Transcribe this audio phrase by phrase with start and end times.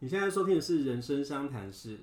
[0.00, 1.96] 你现在收听的是《人生相谈室》，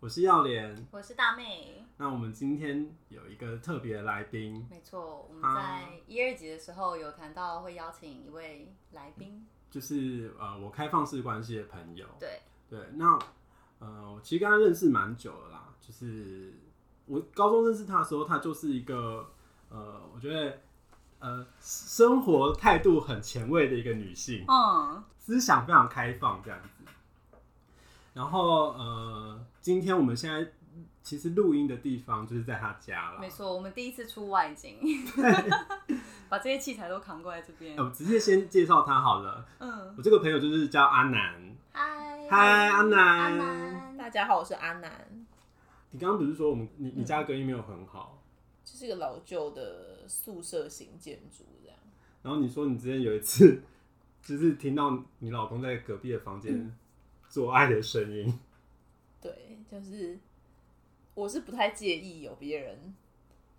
[0.00, 0.86] 我是耀莲。
[0.92, 12.06] 我是大妹，那我们今天有一个特别的来宾，没错，我们啊在一二集的时候有谈到会邀请一位来宾，就是呃我开放式关系的朋友。
[12.18, 13.18] 对，对，那
[13.80, 16.54] 呃我其实跟他认识蛮久了啦，就是
[17.04, 19.28] 我高中认识他的时候，他就是一个
[19.68, 20.60] 呃我觉得
[21.18, 24.44] 呃生活态度很前卫的一个女性。
[24.48, 26.77] 嗯，思想非常开放这样子。
[28.18, 30.50] 然后呃，今天我们现在
[31.04, 33.30] 其实录音的地方就是在他家了没。
[33.30, 34.76] 错，我们第一次出外景，
[36.28, 39.46] 把这些器材都扛过来这边呃，，我直接先介绍他好了。
[39.60, 41.56] 嗯，我这个朋友就是叫阿南。
[41.70, 42.98] 嗨，嗨，阿南。
[42.98, 44.90] 阿南，大家好，我是阿南，
[45.92, 48.20] 你刚刚不是说我们你你家隔音没有很好，
[48.64, 51.78] 就是一个老旧的宿舍型建筑，这样。
[52.22, 53.62] 然后你说你之前有一次
[54.20, 56.76] 就是听到你老公在隔壁的房间
[57.28, 58.38] 做爱的声音，
[59.20, 60.18] 对，就是
[61.14, 62.94] 我是不太介意有别人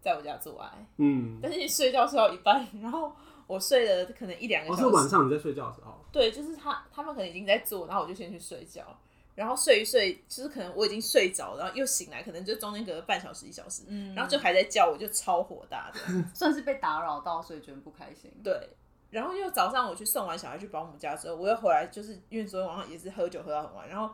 [0.01, 3.13] 在我家做爱，嗯，但是你睡觉睡到一半，然后
[3.47, 8.97] 我睡了可能一两个哦，小时，是晚上你在睡觉的时候，对，就是他他们可能已经在做，然后我就先去睡觉，
[9.35, 15.99] 然后睡一睡，就是可能我已经睡着，然后又醒来，可能就中间隔了半小时一小时，嗯然后就还在叫，我就超火大的。
[16.33, 18.31] 算是被打扰到，所以觉得不开心。
[18.43, 18.69] 对，
[19.11, 24.13] 然后又早上我去送完小孩去保姆家之后，我又回来，就是因为昨天晚上也是喝酒喝到很晚，然后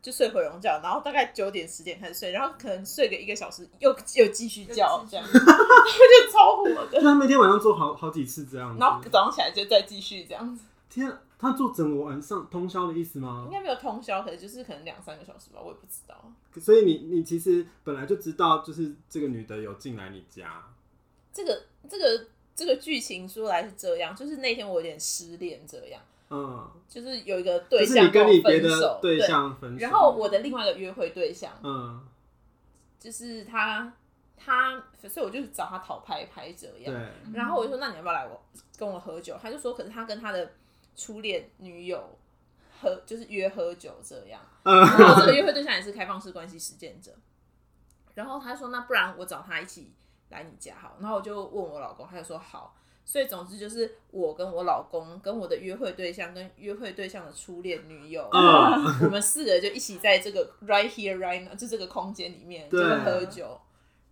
[0.00, 6.88] 就睡回笼觉，然后大概九点十点开始睡，然后可能睡个一个小时，又又继续叫这样， 就超火的。
[6.92, 8.78] 就他每天晚上做好好几次这样子。
[8.78, 13.52] 然后早上起来就再继续这样子，天啊，他做整个晚上通宵的意思吗应？
[13.52, 16.14] 该没有通宵，可能就是可能两三个小时吧，我也不知道。
[16.60, 20.62] 所以你你其实本来就知道，就是这个女的有进来你家，
[21.32, 22.26] 这个这个
[22.56, 32.04] 这个剧情说来是这样，就是那天我有点失恋，这样嗯，就是有一个对象是你跟你我分别的手，对对，象分手，然后我的另外一个约会对象，嗯，
[32.98, 33.92] 就是他，
[34.36, 36.92] 他，所以我就找他讨拍拍这样。
[36.92, 38.42] 对，然后我就说，那你要不要来我
[38.76, 39.38] 跟我喝酒？
[39.40, 40.50] 他就说，可是他跟他的
[40.96, 42.18] 初恋女友
[42.80, 44.40] 喝，就是约喝酒这样。
[44.64, 47.12] 嗯然后这个约会对象也是开放式关系实践者。
[48.14, 49.92] 然后他说，那不然我找他一起
[50.30, 50.96] 来你家好。
[51.00, 52.74] 然后我就问我老公，他就说好。
[53.04, 58.98] 所以总之就是我跟我老公跟我的约会对象跟约会对象的初恋女友，嗯。
[59.06, 63.60] 我们四个就一起在这个 right here right now 就这个空间里面就对喝酒，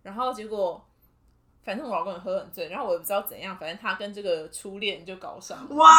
[0.03, 0.81] 然后结果
[1.65, 5.89] 反正我老公也喝很醉，然后我也不知道怎样，反正他跟这个初恋就搞上了，哇，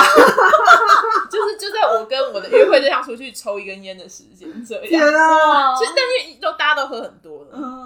[1.28, 7.81] 就是就在我跟我的约会对象出去抽一根烟的时间这天样，啊，其实但是都大家都喝很多了，嗯，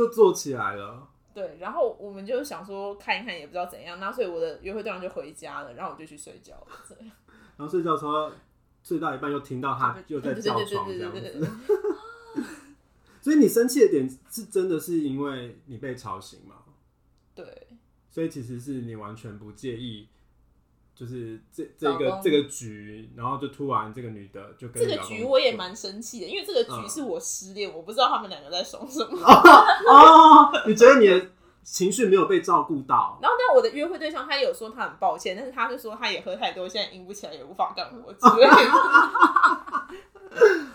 [0.00, 7.12] 就做起来了，对，然后我们就想说看一看也不知道怎样，那所以我的约会对象就回家了，然后我就去睡觉了，这样，
[7.58, 8.32] 然后睡觉的时候
[8.82, 11.48] 睡到一半又听到他又在叫床这样子。
[13.20, 16.54] 所以你生气的点是真的是因为你被吵醒吗？
[17.34, 17.68] 对，
[18.08, 20.08] 所以其实是你完全不介意，
[21.00, 29.18] 就是这这个这个局，然后就突然这个女的就跟这个局我也蛮生气的，因为这个局嗯是我失恋，我不知道他们两个在爽什么。
[29.88, 31.30] 哦，你觉得你的
[31.62, 33.18] 情绪没有被照顾到？
[33.22, 38.54] 然后，但我的约会对象他有说他很抱歉，但是他就说他也喝太多，现在硬不起来，也无法干活之类的，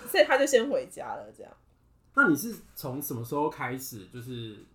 [0.10, 1.32] 所以他就先回家了。
[1.38, 1.54] 这样，
[2.16, 4.66] 那你是从什么时候开始，就是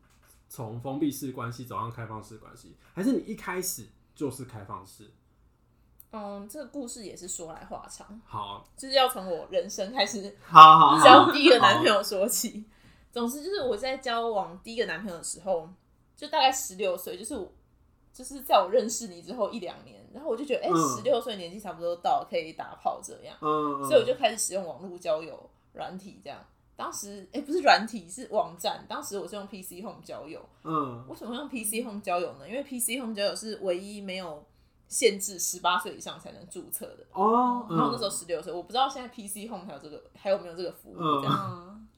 [0.48, 5.10] 从封闭式关系走向开放式关系，还是你一开始就是开放式？
[6.12, 12.64] 嗯，这个故事也是说来话长，好，就是要从我人生开始好好好，交第一个男朋友说起。
[13.12, 15.68] 总之就是我在交往第一个男朋友的时候，
[16.16, 17.52] 就大概十六岁，就是我
[18.12, 23.36] 就是在我认识你之后一两年，然后我就觉得，哎、嗯十六岁年纪差不多到，可以打炮这样。
[23.40, 26.38] 嗯，嗯所以我就开始使用网络交友软体，这样。
[26.76, 28.84] 当时哎、诶不是软体，是网站。
[28.88, 30.40] 当时我是用 PC Home 交友。
[30.64, 32.48] 嗯为什么用 PC Home 交友呢？
[32.48, 34.42] 因为 PC Home 交友是唯一没有
[34.90, 37.06] 限制十八岁以上才能注册的。
[37.12, 41.48] 哦，然后那时候嗯十六岁，我不知道现在 PC Home 还有这个还有没有这个服务嗯这样。
[41.48, 41.88] 嗯，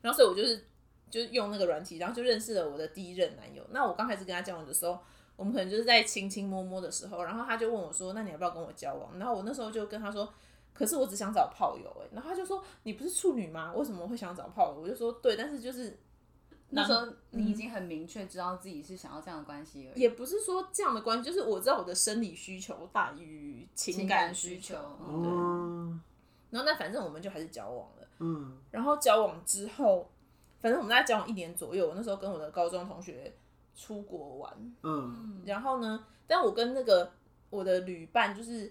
[0.00, 0.64] 然后所以我就是
[1.10, 3.62] 就是用那个软体，然后就认识了我的第一任男友。
[3.70, 4.98] 那我刚开始跟他交往的时候，
[5.36, 10.32] 我们可能就是在亲亲摸摸的时候，然后他就问我说：“那你要不要跟我交往？”然后我那时候就跟他说
[10.72, 13.72] ：“可是我只想找炮友。”哎，然后他就说：“你不是处女吗？
[13.74, 15.98] 为什么会想找炮友？”我就说：“对，但是就是
[16.70, 25.30] 那时候你已经很明确知道自己是想要这样的关系而已，也不是说这样的关系，就是我知道我的生理需求大于情情感感需求，对。
[25.30, 25.98] 哦，
[26.50, 28.08] 然后那反正我们就还是交往了。
[28.18, 28.58] 嗯。
[28.70, 30.10] 然后交往之后，
[30.60, 31.88] 反正我们大概交往一年左右。
[31.88, 33.32] 我那时候跟我的高中同学
[33.74, 35.42] 出国玩，嗯。
[35.46, 37.10] 然后呢，但我跟那个
[37.48, 38.70] 我的旅伴就是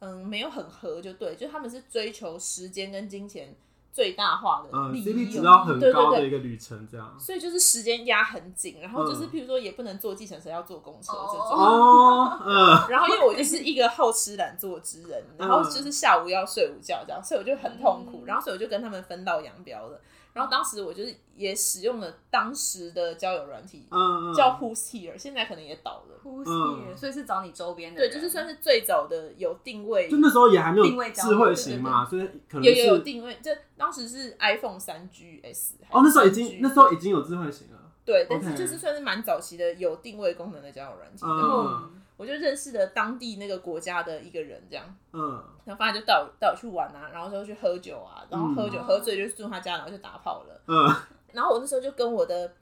[0.00, 3.54] 嗯没有很合，就对，就他们是追求时间跟金钱
[3.92, 7.14] 最大化的嗯利，CP 益，值要很对对对高的一个旅程，这样。
[7.20, 11.58] 所以就是时间压很紧，然后就是嗯譬如说也不能坐计程车，要坐公车这种。
[11.58, 20.00] 哦，嗯， 然后因为我就是一个好吃懒做之人，然后就是下午要睡午觉这样，所以我就很痛苦，嗯然后所以我就跟他们分道扬镳了。
[20.32, 26.18] 然后当时我就是也使用了当时的交友软体，嗯嗯，叫 Who's Here，现在可能也倒了。
[26.22, 37.78] 呼嗯吸，所以是找你周边的对，人，就是算是最早的有定位，就那时候也还没定位交友有智慧型嘛，所以可能有有有是定位，就当时是 iPhone 三 GS 哦，那时候已 3G 经那时候已经有智慧型了。
[38.04, 41.24] 对，但是就是算是蛮早期的有定位功能的交友软体。
[41.24, 50.60] 然后嗯我就认识了当地那个国家的一个人，这样，嗯然后反正就带我带我去玩啊，然后就去喝酒啊，然后喝酒、嗯喝醉就住他家，然后就打炮了。
[50.68, 50.94] 嗯
[51.34, 52.54] 然后我那时候就跟我的，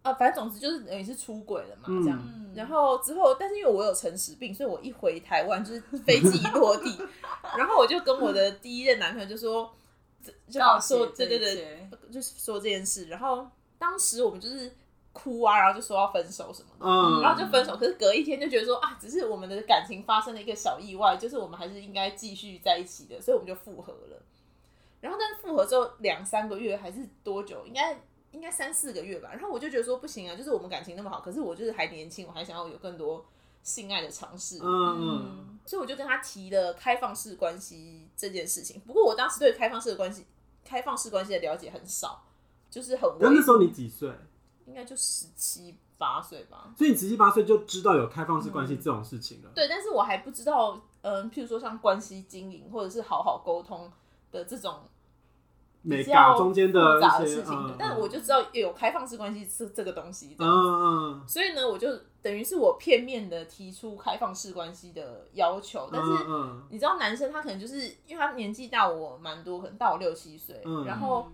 [0.00, 2.18] 啊，反正总之就是等于是出轨了嘛，这样。
[2.22, 6.98] 嗯，然后之后，但是因为我有诚实病，所以我一回台湾就是飞机一落地，
[7.58, 9.70] 然后我就跟我的第一任男朋友就说，
[10.48, 13.08] 就告说对对对，就是说这件事。
[13.08, 13.46] 然后
[13.78, 14.72] 当时我们就是
[15.14, 17.74] 哭啊，然后就说要分手什么的，嗯，然后就分手。
[17.76, 24.20] 可是隔一天就觉得说啊，只是我们的感情发生了一个小意外，就是我们还是应该继续在一起的，所以我们就复合了。
[25.00, 27.64] 然后但是复合之后两三个月还是多久？
[27.64, 27.96] 应该
[28.32, 29.30] 应该三四个月吧。
[29.32, 33.24] 然后我就觉得说不行啊，就是我们感情那么好，可是我就是还年轻，我还想要有更多
[33.62, 34.58] 性爱的尝试。
[34.60, 38.80] 嗯嗯所以我就跟他提了开放式关系这件事情。
[38.80, 40.26] 不过我当时对开放式的关系、
[40.64, 42.24] 开放式关系的了解很少，
[42.68, 44.10] 就是很微那那时候你几岁？
[44.66, 46.72] 应该就十七八岁吧。
[46.76, 49.50] 所以你十七八岁就知道有开放式关系这种事情了。
[49.54, 53.90] 对，但是我还不知道，嗯，譬如说像关系经营或者是好好沟通
[54.32, 54.80] 的这种
[55.82, 60.48] 美比较中间复杂的事情，嗯但我就知道有开放式关系是这个东西嗯。
[60.48, 61.88] 嗯所以呢，我就
[62.22, 66.10] 等于是我片面的提出开放式关系的要求，但是
[66.70, 71.30] 你知道男生他可能就是因为他年纪大我蛮多，可能大我六七岁，嗯然后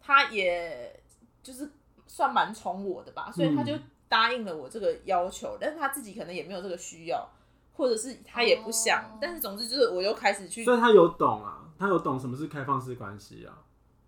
[0.00, 1.02] 他也
[1.42, 1.70] 就是
[2.08, 3.74] 算蛮宠我的吧，所以他就
[4.08, 7.28] 答应了我这个要求，但是他自己可能也没有这个需要，
[7.74, 9.18] 或者是他也不想，哦。
[9.20, 13.62] 但是总之就是我又开始去所以他有懂啊，他有懂什么是开放式关系啊，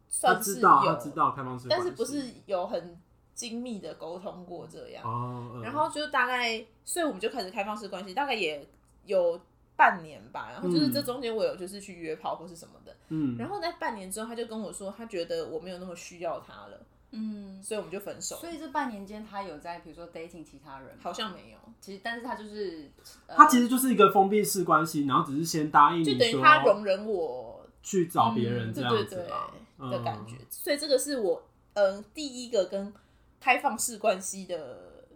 [0.08, 2.99] 他算是知道他有，知道开放式关系，但是不是有很
[3.35, 5.62] 精密的沟通过这样，哦，嗯。
[5.62, 8.67] 然后就大概，所以我们就开始开放式关系，大概也
[9.05, 9.41] 有
[9.76, 10.49] 半年吧。
[10.52, 10.93] 然后就是嗯。
[10.93, 16.81] 这中间我有就是去约炮或是什么的，嗯，然后在半年之后，他就跟我说，他觉得我没有那么需要他了，
[17.12, 18.37] 嗯，所以我们就分手。
[18.37, 22.91] 所以这半年间他有在比如说 dating 其他人吗，好像没有，其实但是他就是
[23.27, 29.53] 呃他其实就是一个封闭式关系，然后只是先答应就等于他容忍我，去找别人这样对对对子啊。
[29.91, 30.37] 的感觉。
[30.37, 30.47] 嗯。
[30.51, 31.43] 所以这个是我
[31.75, 32.93] 嗯、呃第一个跟
[33.41, 35.07] 开放式关系的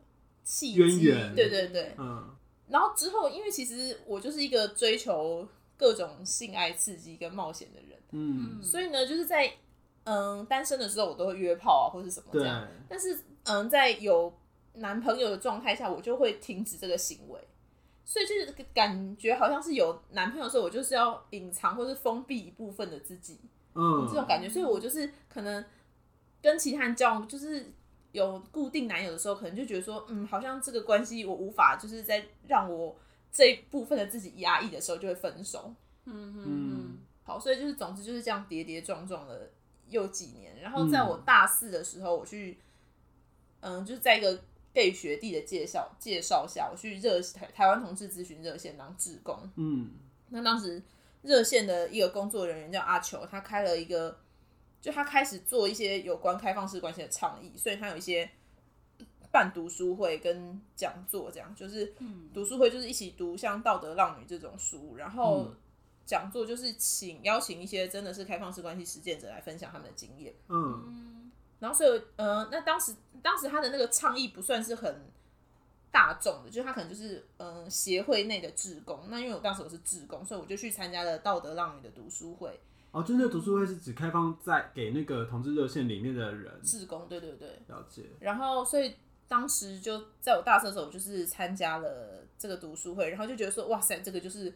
[0.43, 1.35] 契机，渊源。
[1.35, 1.95] 对对对。
[1.99, 2.31] 嗯。
[2.67, 5.47] 然后之后，因为其实我就是一个追求
[5.77, 9.53] 各种性爱刺激跟冒险的人，嗯，所以呢，就是在
[10.05, 12.67] 嗯单身的时候，我都会约炮啊，或是什么这，样。
[12.89, 14.33] 但是嗯，在有
[14.75, 17.41] 男朋友的状态下，我就会停止这个行为。
[18.07, 23.41] 所以就是感觉好像是有男朋友的时候，我就是要隐藏或是封闭一部分的自己，
[23.75, 24.49] 嗯这种感觉。
[24.49, 25.65] 所以我就是可能
[26.43, 27.73] 跟其他人交往，就是
[28.13, 32.95] 有固定男友的时候，可能就觉得说，嗯，好像这个关系我无法就是在让我
[33.33, 35.73] 这一部分的自己压抑的时候，就会分手。
[36.05, 39.51] 嗯嗯嗯好，所以就是总之就是这样跌跌撞撞的
[39.95, 41.09] 又几年，然后在嗯。
[41.09, 42.59] 我大四的时候，我去，
[43.61, 49.39] 嗯，就是在一个 gay 学弟的介绍介绍下，我去热台台湾同志咨询热线当志工。
[49.55, 49.93] 嗯。
[50.31, 50.83] 那当时
[51.23, 54.19] 热线的一个工作人员叫阿球，他开了一个，
[54.81, 58.29] 就他开始做一些有关开放式关系的倡议，所以他有一些
[59.31, 61.95] 办读书会跟讲座，这样就是
[62.33, 65.57] 读书会就是一起读像《道德浪女》这种书，然后嗯
[66.07, 70.35] 讲座就是请邀请一些真的是开放式关系实践者来分享他们的经验。
[70.49, 71.31] 嗯
[71.61, 75.03] 然后所以呃，那当时当时他的那个倡议不算是很
[75.91, 79.05] 大众的，就是他可能就是嗯、呃协会内的志工。
[79.09, 82.61] 那因为我当时我是志工，所以我就去参加了道德浪女的读书会。
[82.91, 87.49] 哦，就那个读书会是只开放在给那个同志热线里面的人志工，对对对。
[87.69, 88.95] 了解，然后所以
[89.27, 94.53] 当时就在我大四的时候，我就是参加了这个读书会，然后就觉得说，哇塞，这个就是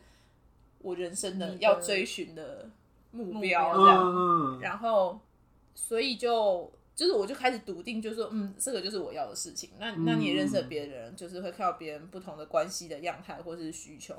[0.80, 2.70] 我人生的要追寻的
[3.10, 4.58] 目目标，这样。
[4.60, 5.20] 然后，
[5.74, 9.70] 所以就就是我就开始笃定，就是说，嗯，这个就是我要的事情。
[9.78, 14.14] 那那你也认识了别人，就是会看到别人不同的关系的样态或是需求。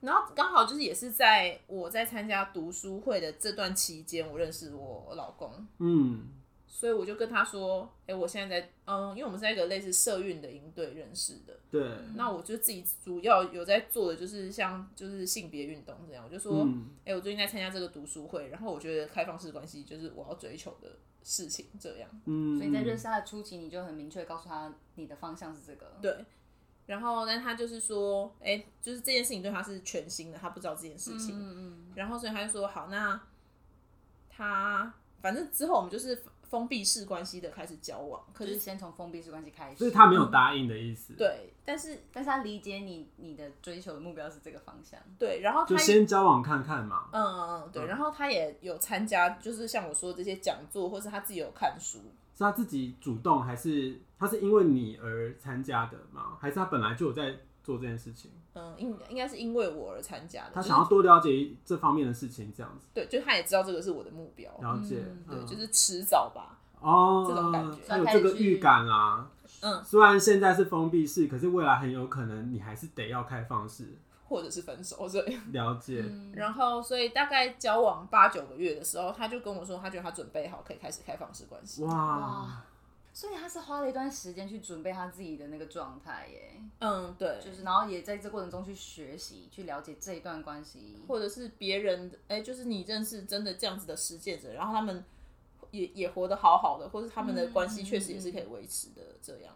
[0.00, 6.28] 然后刚好就是也是在我在参加读书会的这段期间，我认识我老公，嗯
[6.76, 16.62] 所以我就跟他说，哎、我现在在，嗯，因为我们是在一个类似社运的营队认识的，对，那我就自己主要有在做的就是像就是性别运动这样，我就说，
[17.04, 22.10] 哎、嗯我最近在参加这个读书会，然后我觉得开放式关系就是我要追求的事情，这样。
[22.24, 25.96] 嗯，所以在认识他的初期，你就很明确告诉他你的方向是这个。
[26.02, 26.24] 对，
[26.86, 33.20] 然后但他就是说，哎、就是这件事情对他是全新的，他不知道这件事情，嗯嗯然后所以他就说好，那
[34.28, 39.76] 他反正之后我们就是封闭式关系的开始交往，可就是是先从封闭式关系开始。
[39.76, 45.00] 所以他没有答应的意思，，对，但是但是他理解你你的追求的目标是这个方向。
[45.18, 47.08] 对，然后他就先交往看看嘛。
[47.12, 51.98] 嗯嗯嗯对，然后他也有参加，就是像我说的这些讲座，或是他自己有看书，
[52.34, 56.36] 是他自己主动，还是他是因为你而参加的吗？
[56.40, 58.30] 还是他本来就有在做这件事情？
[58.54, 65.04] 嗯，应应该是因为我而参加的，他想要多了解这方面的事情，这样子对，就他也知道这个是我的目标，了解。
[65.04, 69.28] 嗯对，嗯就是迟早吧，哦，这种感觉他有这个预感啦。
[69.60, 73.98] 嗯，虽然现在是封闭式，可是未来很有可能你还是得要开放式。
[74.26, 75.42] 或者是分手这样。
[75.52, 76.02] 了解，
[76.34, 81.84] 然后，所以大概交往八九个月的时候，他就跟我说，他觉得他准备好可以开始开放式关系。
[81.84, 82.62] 哇，哇，
[83.14, 90.98] 所以他是花了一段时间去准备他自己的那个状态耶，嗯，对，就是然后也在这过程中去学习，去了解这一段关系。
[91.06, 95.04] 或者是别人的，哎、就是你认识真的这样子的实践者，然后他们
[95.70, 99.54] 也也活得好好的，或是他们的关系确实也是可以维持的这样。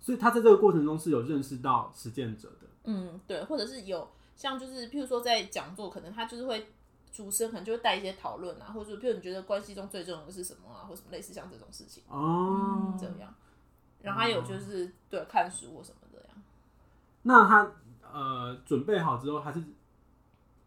[0.00, 2.66] 所以他在这个过程中是有认识到实践者的。
[2.82, 6.66] 嗯，对，或者是有像就是譬如说在讲座，可能他就是会
[7.16, 13.34] 主持人可能就会带一些讨论啊，或者说譬如你觉得关系中最重要的是什么啊，或什么类似像这种事情哦，这样。
[14.02, 16.28] 然后还有就是对看书或什么这样。
[17.22, 17.72] 那他
[18.12, 19.62] 呃准备好之后，还是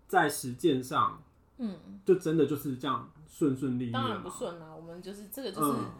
[0.07, 1.21] 在实践上，
[1.57, 3.91] 嗯，就真的就是这样顺顺利利？
[3.91, 5.91] 当然不顺啊，我们就是这个就是、嗯，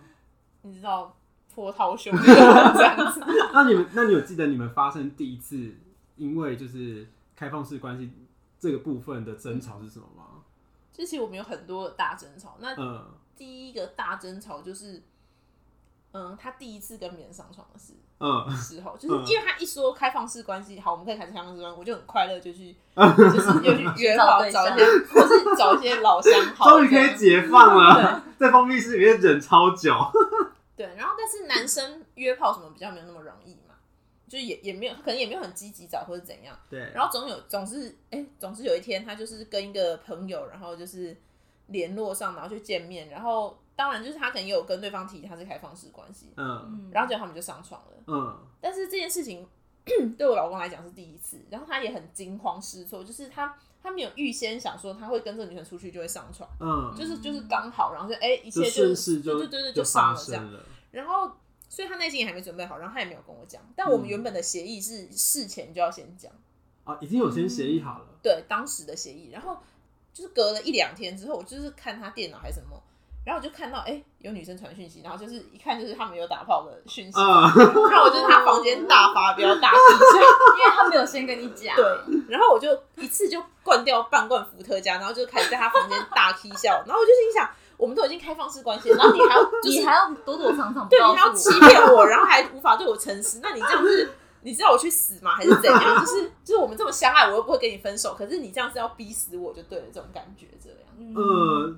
[0.63, 1.15] 你知道
[1.53, 3.21] 波涛汹涌这样子。
[3.53, 5.75] 那你们，那你有记得你们发生第一次
[6.15, 8.11] 因为就是开放式关系
[8.59, 10.38] 这个部分的争吵是什么吗？
[10.99, 13.05] 就其实我们有很多的大争吵，那嗯，
[13.37, 15.01] 第一个大争吵就是，
[16.11, 19.23] 嗯，他第一次跟别人上床的事嗯，时候，就是嗯。
[19.25, 29.93] 因为他一说开放式关系，好，我们可以开始开放式关系，我就很快乐，就去 就是又去约炮，找一些或是找一些老乡好，终于可以解放了， 在封闭室里面忍超久。
[30.75, 33.68] 对，然后但是男生约炮什么比较没有那么容易嘛，
[34.29, 41.17] 就是也也没有，他可能也没有很积极找或者怎样，对，然后总有总是哎、总是有一天他就是跟一个朋友，然后就是
[41.67, 46.47] 联络上，然后去见面，然后当然就是他可能也有跟对方提他是开放式关系，嗯。
[46.67, 47.93] 嗯，然后结果他们就上床了。
[48.07, 48.37] 嗯。
[48.61, 49.47] 但是这件事情
[50.17, 60.63] 对我老公来讲是第一次，然后他也很惊慌失措，就是他他没有预先想说他会跟这个女生出去就会上床，嗯，就是就是刚好，然后就哎、一切就对对对就发上了这样。
[60.91, 61.31] 然后
[61.69, 66.29] 所以他内心也还没准备好，然后他也没有跟我讲，但我们原本的协议是事前就要先讲。
[66.83, 68.05] 啊，已经有先协议好了。
[68.23, 69.57] 对当时的协议，然后
[70.11, 72.81] 就是隔了一两天之后，我就是看他电脑还是什么，
[73.23, 77.23] 然后我就看到哎、诶有女生传讯息，然后就是一看就是他们有打炮的讯息，嗯，
[77.91, 80.21] 然后我就是他房间大发飙大地震，
[80.57, 81.85] 因为他没有先跟你讲，对，
[82.27, 87.47] 然后我就一次就灌掉半罐伏特加，然后就开始在他房间大 K 笑，然后我就心想，
[87.79, 91.33] 我们都已经开放式关系了，然后你还要 就是你还要躲躲藏藏，不对，你还要。
[91.33, 94.11] 欺骗我，然后还无法对我诚实，那你这样是，
[94.43, 95.33] 你知道我去死吗？
[95.35, 96.05] 还是怎样？
[96.05, 101.15] 就是就是我们这么相爱，我又不会跟你分手，可是你这样是要逼死我就对了，这种感觉这样。
[101.15, 101.73] 呃，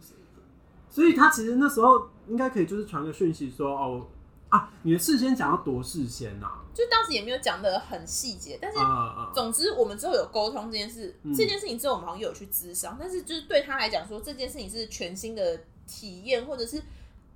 [0.90, 4.08] 所以他其实那时候应该可以就是传个讯息说，哦
[4.50, 16.82] 啊，你的事先讲要多事先呐、就当时也没有讲的很细节，但是啊，啊总之我们之后有沟通这件事，嗯这件事情之后我们好像又有去咨商，但是就是对他来讲说这件事情是全新的体验，或者是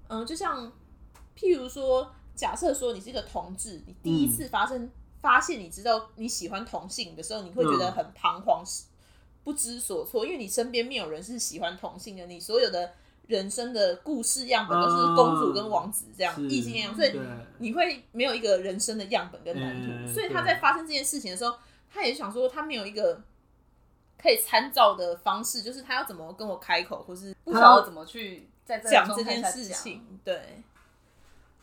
[0.08, 0.72] 嗯，就像
[1.38, 8.64] 譬如说，假设说你是一个同志，你第一次发生、发现你知道你喜欢同性的时候，你会觉得很彷徨，
[9.44, 12.94] 不知所措，因为你身边没有人是喜欢同性的，你所有的
[13.28, 17.20] 人生的故事样本都是公主跟王子这样异性恋样，所以，
[17.58, 21.58] 你会没有一个人生的样本跟蓝图，嗯所以他在发生这件事情的时候，
[21.92, 23.22] 他也想说他没有一个
[24.18, 30.20] 可以参照的方式，就是他要怎么跟我开口，或是不晓得怎么去在讲这件事情。
[30.24, 30.64] 对，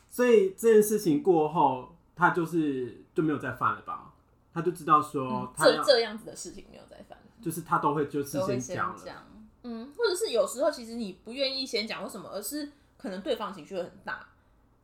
[0.09, 4.13] 所以这件事情过后，他就是就没有再犯了吧？
[4.55, 7.19] 他就知道说嗯他要，这这样子的事情没有再犯。
[7.41, 9.17] 就是他都会就是先讲了，讲，
[9.63, 14.29] 嗯，或者是有时候其实你不愿意先讲为什么，而是可能对方情绪会很大，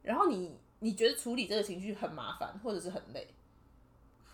[0.03, 3.29] 然后你你觉得处理这个情绪很麻烦，或者是很累。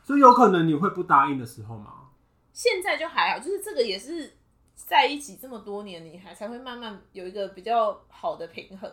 [0.03, 2.04] 所以有可能你会不答应的时候吗？
[2.55, 4.33] 现在就还好，就是这个也是
[4.77, 8.91] 在一起这么多年，你还才会慢慢有一个比较好的平衡。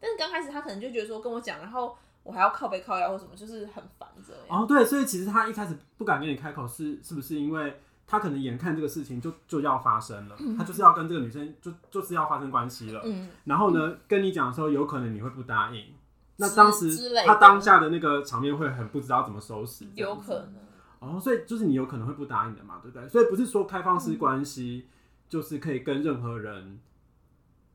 [0.00, 4.42] 但是刚开始他可能就觉得说跟我讲，然后我还要靠背靠腰或什么，就是很烦这样。
[4.48, 15.92] 哦，对，所以其实他一开始不敢跟你开口是，是不是因为他可能眼看这个事情就就要发生了，他就是要跟这个女生就就是要发生关系了，嗯，然后呢跟你讲的时候，有可能你会不答应，
[16.36, 20.54] 那当时他当下的那个场面会很不知道怎么收拾，有可能。
[21.02, 23.08] 哦，所以就是你有可能会不答应的嘛，对不对？
[23.08, 24.86] 所以不是说开放嗯式关系
[25.28, 26.78] 就是可以跟任何人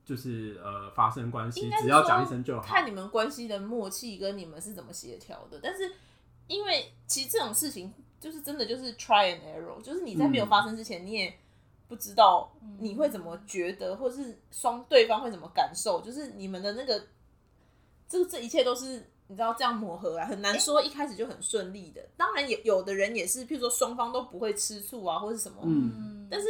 [0.06, 2.64] 就是呃发生关系只要讲一声就好。
[2.64, 5.60] 看你们关系的默契跟你们是怎么协调的。
[5.62, 5.92] 但是
[6.48, 11.38] 因为其实这种事情就是真的就是 try and error，就是你在没有发生之前，你也
[11.90, 17.08] 不知道你会怎么觉得，或是双对方会怎么感受，就是你们的那个
[18.08, 19.06] 这这一切都是。
[19.28, 22.02] 你知道这样磨合啊，很难说一开始就很顺利的。
[22.16, 25.62] 当然也有的人也是，譬如说双方都不会吃醋啊，或是什么。
[25.64, 26.48] 嗯，但是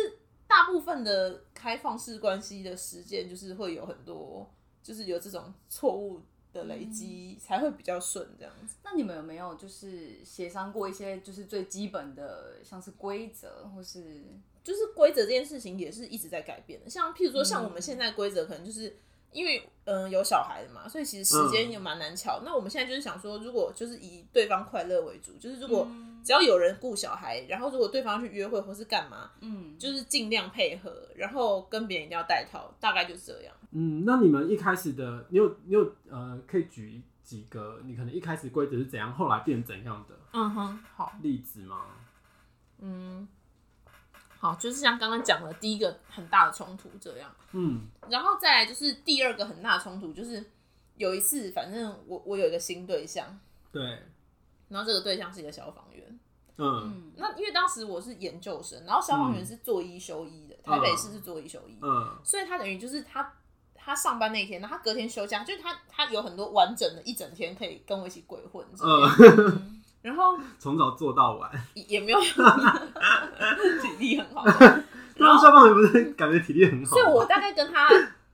[0.48, 4.50] 大部分的开放式关系的实践，就是会有很多，
[4.84, 6.22] 就是有这种错误
[6.54, 8.76] 的累积，才会比较顺这样子。
[8.84, 14.22] 那你们有没有就是协商过一些就是最基本的，像是规则或是
[14.64, 16.90] 就是规则这件事情也是一直在改变的。
[16.90, 18.96] 像譬如说，像我们现在规则可能就是
[19.38, 22.42] 因为嗯、呃有小孩的嘛，所以其实时间也蛮难巧。
[22.44, 25.88] 那我们现在就是想说，如果就是以对方快乐为主，就是如果
[26.24, 33.54] 只要有人顾小孩，然后如果对方去约会或是干嘛，嗯，就是尽量配合，然后跟别人一定要带套，大概就是这样。
[33.72, 41.14] 嗯，那你们一开始的，你有你有呃，可以举几个你可能一开始规则是怎样，后来变怎样的嗯哼，好。
[41.22, 41.82] 例子吗？
[42.80, 43.28] 嗯，
[44.40, 47.88] 好，就是像刚刚讲的第一个很大的冲突这样，嗯。
[48.10, 50.44] 然后再来就是第二个很大的冲突，就是
[50.96, 53.40] 有一次，反正我我有一个新对象，
[53.72, 53.82] 对，
[54.70, 56.20] 然后这个对象是一个消防员。
[56.58, 56.84] 嗯。
[56.86, 62.18] 嗯那因为当时我是研究生，然后消防员是做一休一的，台北市是做一休一，嗯。
[62.24, 63.34] 所以他等于就是他
[63.74, 71.50] 他上班那一天，然后他隔天休假，就是他他有很多完整的一整天可以跟我一起鬼混嗯，然后 从早做到晚。
[71.74, 72.20] 也也没有
[73.82, 74.44] 体力很好，
[75.16, 77.88] 然后消防员不是感觉体力很好，所以我大概跟他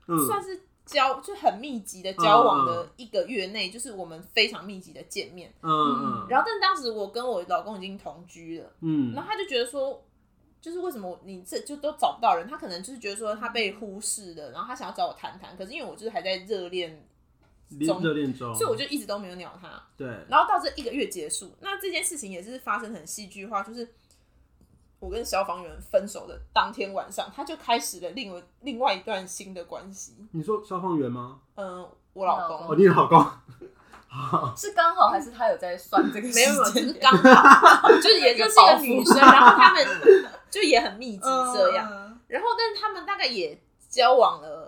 [0.07, 0.17] 嗯。
[0.27, 5.53] 算是交就很密集的交往的一个月内，就是我们非常密集的见面。
[5.61, 6.27] 嗯嗯。
[6.29, 9.13] 然后，但当时我跟我老公已经同居了，嗯。
[9.13, 10.03] 然后他就觉得说，
[10.59, 12.45] 就是为什么你这就都找不到人？
[12.49, 17.01] 他可能就是觉得说他被忽视了，然后他想要找我谈谈，可是因为我就是还在热恋，
[17.79, 19.69] 热热恋中，所以我就一直都没有鸟他。
[19.97, 23.93] 对，然后到这一个月结束，那这件事情也是发生很戏剧化，就是
[24.99, 30.15] 我跟消防员分手的当天晚上，他就开始了另外另外一段新的关系。
[30.31, 31.39] 你说消防员吗？
[31.55, 33.25] 嗯，我老老公哦，你老公，
[34.55, 36.81] 是刚好还是他有在算这个时没有没有，就？
[36.81, 39.85] 是刚好， 就是也就是一个女生，然后他们
[40.49, 41.89] 就也很密集这样。
[41.91, 44.62] 嗯然后，但是他们大概也交往了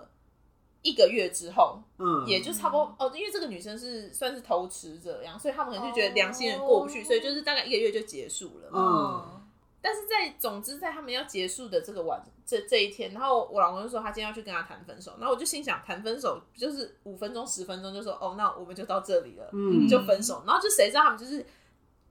[0.86, 8.70] 一个月之后，嗯，也就差不多哦，因为这个女生是算是偷吃这样，所以他们可能就觉得良心人过不去，哦所以就是大概一个月就结束了。
[8.72, 9.42] 嗯
[9.82, 20.42] 但是在总之在他们要结束的这个晚这这一天，然后我老公就说他今天要去跟他谈分手，然后我就心想谈分手就是五分钟十分钟就说哦，那我们就到这里了，嗯就分手。
[20.44, 21.46] 然后就谁知道他们就是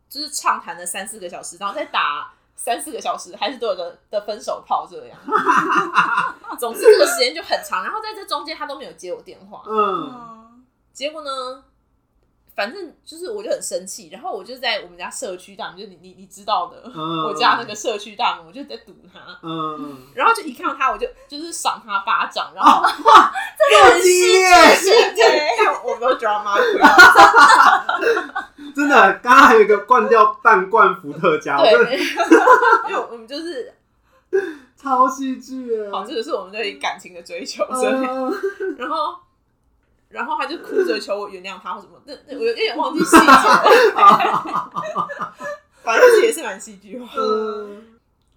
[0.08, 5.18] 就是畅谈了三四个小时，然后再打三四个小时，还是都有的的分手炮这样。
[6.58, 10.64] 总之这个时间就很长，然后在这中间他都没有接我电话，嗯
[10.94, 11.64] 结果呢，
[12.56, 17.26] 反正就是我就很生气，然后我就在我们家社区大门，就是你你你知道的，嗯。
[17.28, 25.50] 我家那个社区大门，我就在堵他，嗯，然后就一看到他，我就就是赏他巴掌，然后 这么激烈，对，
[25.84, 26.80] 我没有 drama queen，
[28.76, 31.72] 真的，刚刚还有一个灌掉半罐伏特加，对，
[32.90, 33.74] 因为我们就是，
[34.76, 38.34] 超戏剧啊，好，这个是我们对感情的追求，所以嗯
[38.78, 39.16] 然后。
[40.08, 44.72] 然后他就哭着求我原谅他或什么，那那我有点忘记细节了，
[45.84, 47.10] 反正这也是蛮戏剧化。
[47.18, 47.95] 嗯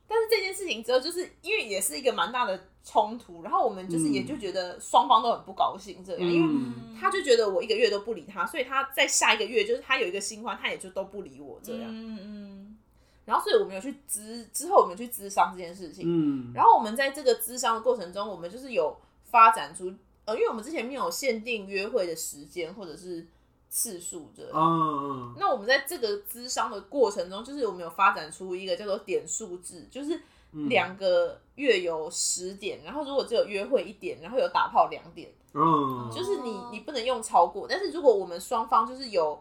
[0.08, 11.84] 但是这件事情之后，就是因为也是一个蛮大的冲突，然后我们就是嗯也就觉得双方都很不高兴这样，因为嗯他就觉得我一个月都不理他，所以他在下一个月就是他有一个新欢，他也就都不理我这样。
[11.86, 12.78] 嗯嗯
[13.26, 16.04] 然后所以我们有去咨之后，我们有去咨商这件事情。
[16.06, 19.92] 嗯，然后我们在这个咨商的过程中，我们就是有发展出
[20.24, 23.26] 呃，因为我们之前没有限定约会的时间或者是
[23.68, 24.52] 次数这样。
[24.54, 30.20] 嗯那我们在这个咨商的过程中，就是我们有发展出一个叫做点数制，就是
[30.52, 37.66] 嗯两个月有十点，然后如果只有约会一点，然后有打炮两点，嗯，就是你你不能用超过。
[37.68, 39.38] 但是如果我们双方就是有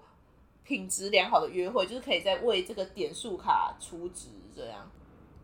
[0.64, 4.90] 品质良好的约会，就是可以在为这个点数卡储值这样。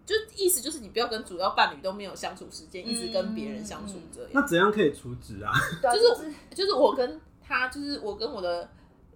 [0.05, 4.29] 就意思就是你不要跟主要伴侣都没有相处时间，一直跟别人相处这样。
[4.33, 5.49] 那怎样可以除值 啊？
[5.81, 7.21] 就是是就是我跟
[7.53, 8.67] 他就是我跟我的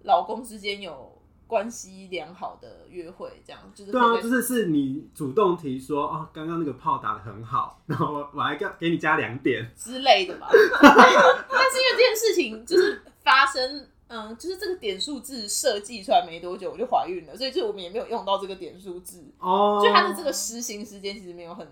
[0.04, 10.48] 老公之间有关系良好的约会，这样就是对啊，就是是你主动提说哦，刚刚那个炮打的很好，然后我还给给你加两点，之类的吧。
[10.52, 21.66] 但是因为这件事情就是发生，嗯，就是这个点数字设计出来没多久我就怀孕了，所以就我们也没有用到这个点数字，哦，就它的这个实行时间其实没有很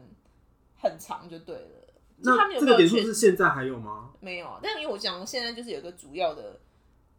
[0.80, 1.85] 很长，就对了。
[2.22, 4.10] 就他们有那这个点数是现在还有吗？
[4.20, 6.58] 没有，但因为我讲现在就是有个主要的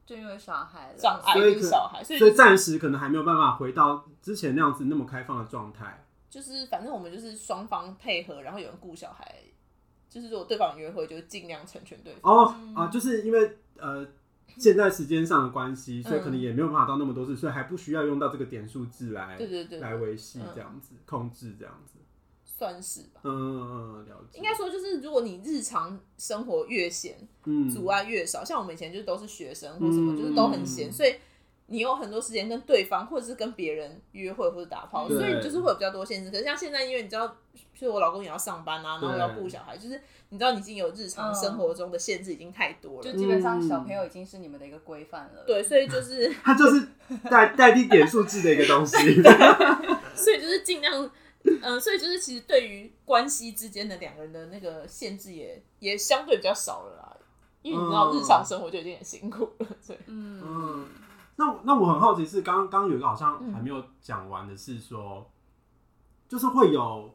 [0.06, 6.04] 就因为小孩障碍所以小孩，所以所以暂时可能还没有办法回到之前那样子那么开放的状态。
[6.30, 9.36] 就是反正我们就是双方配合，然后有人顾小孩，
[10.10, 12.34] 就是如果对方约会，就尽量成全对方。
[12.34, 14.06] 哦啊，就是因为呃
[14.58, 22.00] 现在时间上的关系，所以嗯可能也没有办法到那么多次，所以还不需要用到这个点数制来对对对，来维系嗯这样子、控制这样子。
[22.58, 23.22] 算是吧。
[23.24, 24.38] 嗯嗯嗯，了解。
[24.40, 27.16] 应该说，就是如果你日常生活越闲，
[27.46, 31.16] 嗯阻碍越少，像我们以前就都是学生或什么，嗯就是都很闲，所以
[31.68, 36.32] 你有很多时间跟对方或者是跟别人约会或者打炮，所以就是会有比较多限制。
[36.32, 37.28] 可是像现在，因为你知道，
[37.78, 43.04] 譬如我老公也要上班啊，然后对要顾小孩，就是你知道，你已经有日常生活中的限制已经太多了。
[43.04, 45.44] 就基本上小朋友已经是你们的一个规范了。
[45.46, 46.88] 对，所以就是， 他就是
[47.30, 48.98] 代代替点数制的一个东西。
[50.16, 51.12] 所以就是尽量，
[51.62, 57.18] 嗯、所以就是其实对于关系之间的两个人的那个限制也也相对比较少了啦。
[57.64, 58.18] 因为你知道，嗯。
[58.18, 60.88] 日常生活就已经很辛苦了，所以嗯，嗯，
[61.36, 65.30] 那那我很好奇是，刚刚有一个好像还没有讲完的是说，
[66.30, 67.14] 就是会有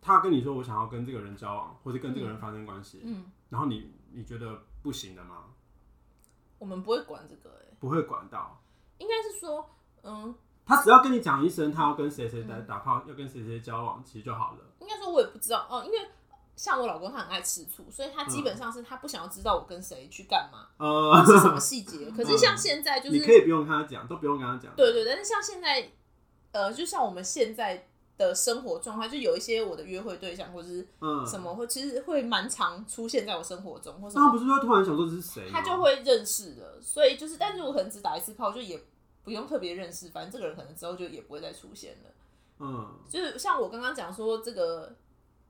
[0.00, 5.44] 他跟你说我想要跟这个人交往，或者跟这个人发生关系，嗯，然后你你觉得不行的吗？
[6.58, 8.62] 我们不会管这个、欸，不会管到，
[8.96, 9.68] 应该是说，
[10.02, 10.34] 嗯，
[10.66, 14.58] 他只要跟你讲一声他要跟谁谁打嗯打炮，要跟谁谁交往，其实就好了。
[14.80, 15.98] 应该说我也不知道哦，因为
[16.56, 22.10] 像我老公他很爱吃醋，所以他基嗯本上是他不想要知道我跟谁去干嘛，呃，是什么细节。
[22.16, 24.74] 可是像现在就是你可以不用跟他讲，都不用跟他讲。
[24.74, 25.92] 对对，但是像现在，
[26.52, 27.86] 呃，就像我们现在
[28.18, 35.48] 的生活状态，就有一些我的约会对象或者是嗯，什么，会其实会蛮常出现在我生活中，或什么，那他不是说突然想说这是谁？
[35.52, 36.80] 他就会认识了。
[36.80, 38.80] 所以就是，但是我可能只打一次炮，就也
[39.26, 42.10] 不用特别认识，反正这个人可能之后就也不会再出现了。
[42.60, 44.94] 嗯就是像我刚刚讲说，这个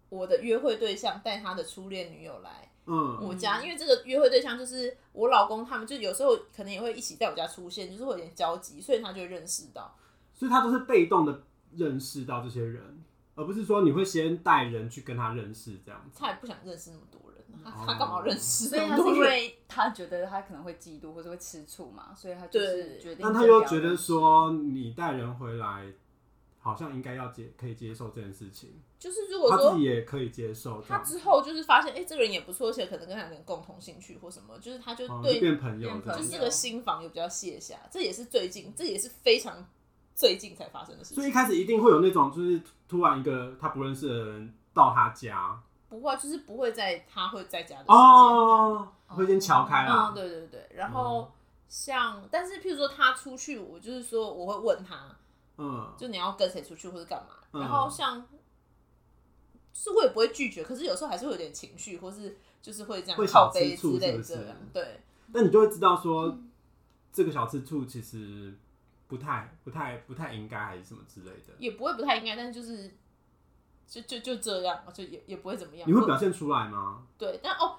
[0.08, 9.94] 我的约会对象带他的初恋女友来嗯我家，因为这个约会对象就是我老公他们，就有时候可能也会一起在我家出现，就是会有点交集，所以他就会认识到。
[10.32, 11.42] 所以他都是被动的
[11.76, 16.18] 认识到这些人，而不是说你会先带人去跟他认识这样子。
[16.18, 17.35] 他也不想认识那么多人，
[17.70, 19.20] 他哦他干嘛认识所以他是因？
[19.20, 23.18] 为他觉得他可能会嫉妒或者会吃醋嘛，所以他就是决定。
[23.22, 25.86] 但他又觉得，说你带人回来，
[26.58, 36.00] 好像应该要接可以接受这件事情，就是如果说他自己也可以接受他，之后就是发现，哎、这个人也不错，而且可能跟两个人共同兴趣或什么，就是他就哦对就变朋友。
[36.00, 39.64] 就是这个心房有比较卸下，这也是最近，这也是非常
[40.14, 41.16] 最近才发生的事情。
[41.16, 47.96] 所以一开始一定会有那种，就是突然一个他不认识的人到他家，不会，就是不会在他会在家的时间。
[47.96, 50.12] 哦，会先敲开嗯，啦。
[50.14, 50.68] 对对对。
[50.74, 51.32] 然后
[51.68, 55.16] 像，但是譬如说他出去，我就是说我会问他，
[55.58, 57.36] 嗯，就你要跟谁出去或者干嘛。
[57.52, 58.20] 嗯然后像，
[59.72, 64.56] 就是我也不会拒绝，可是有时候还是会有点情绪，或是就是会这样会小靠背吃醋之类是不是这样。
[64.72, 65.00] 对，
[65.32, 66.36] 那你就会知道说，
[67.12, 68.52] 这个小吃醋其实
[69.06, 71.54] 不太、不太、不太应该，还是什么之类的。
[71.58, 72.92] 也不会不太应该，但是就是。
[73.88, 75.88] 就就就这样，就也也不会怎么样。
[75.88, 76.98] 你会表现出来吗？
[77.16, 77.76] 对，但哦，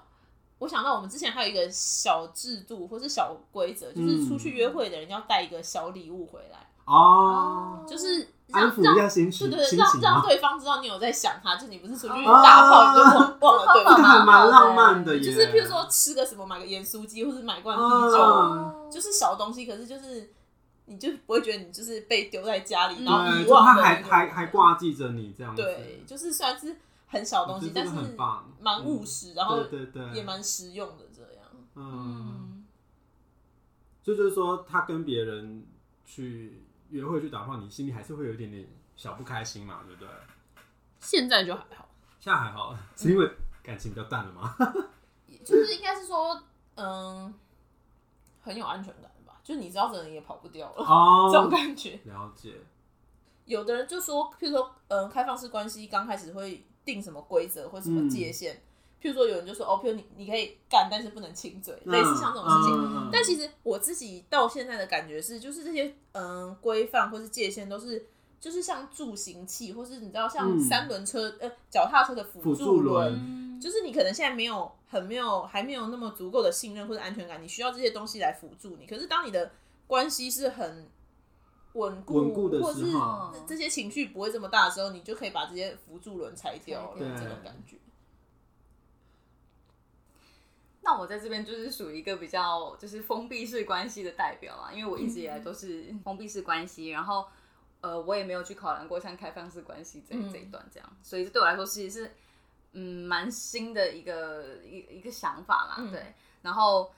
[0.58, 10.00] 我想到我们之前还有一个小制度或是小规则，就是出去约会的人要带一个小礼物回来，哦，就是安让让抚一下心对情，对对，让？
[10.00, 14.02] 让对方知道你有在想他，就你不是出去哦打炮你就忘 忘了对这个方。
[14.02, 20.32] 还蛮浪漫的，就是譬如说吃个什么，买个盐酥鸡，或是买罐啤酒，嗯就是小东西，可是就是
[20.88, 27.92] 你就不会觉得你就是被丢在家里，嗯然后他还忘的那种还还挂记着你这样子，对，就是虽然是很小东西，但是
[28.60, 31.44] 蛮务实，然后对对对，也蛮实用的这样。
[31.74, 32.64] 嗯，嗯，
[34.02, 35.66] 就就是说他跟别人
[36.04, 40.08] 去约会去打炮，你心里还是会有一点点小不开心嘛，对不对？
[41.00, 41.88] 现在就还好。
[42.18, 43.30] 现在还好， 是因为
[43.62, 44.56] 感情比较淡了吗？
[45.44, 46.42] 就是应该是说，
[46.74, 47.32] 嗯，
[48.42, 49.10] 很有安全感吧，
[49.48, 51.98] 就你知道的人也跑不掉了， 哦这种感觉。
[52.04, 52.52] 了解，
[53.46, 58.54] 有的人就说，譬如说，嗯，开放式关系刚开始会定什么规则或什么界限，
[59.00, 62.74] 譬如说有人就说，哦，譬如你你可以干，但是不能亲嘴，类似像这种事情。
[62.74, 68.06] 嗯但其实我自己到现在的感觉是，就是这些嗯规范或是界限都是。
[68.40, 78.86] 就是像助行器，或是你知道像嗯三轮车、呃脚踏车的辅辅助助轮嗯就是你可能现在没有很没有还没有那么足够的信任或者安全感，你需要这些东西来辅助你。
[78.86, 79.52] 可是当你的
[79.86, 80.88] 关系是很
[81.74, 87.76] 稳固，稳固的或是时候这些情绪不会这么大的时候，你就可以把这些辅助轮拆掉了，这种感觉。
[90.80, 97.26] 那我在这边就是属于一个比较就是封闭式关系的代表啊，因为我一直以来都是封闭式关系，然后
[97.82, 102.14] 呃，我也没有去考量过像开放式关系这一这一段这样，所以这对我来说其实是
[102.72, 106.92] 嗯蛮新的一个一一个想法啦，嗯对，然后。